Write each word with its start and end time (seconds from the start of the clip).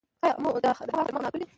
یا 0.27 0.31
مو 0.41 0.49
د 0.63 0.65
هغه 0.71 0.83
کرامت 0.89 1.09
مراعات 1.15 1.33
کړی 1.33 1.41
دی. 1.45 1.47